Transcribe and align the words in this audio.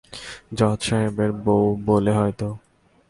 জজ 0.53 0.79
সাহেবের 0.81 1.31
বউও 1.43 1.69
বলে 1.85 2.11
হয়তো। 2.11 2.47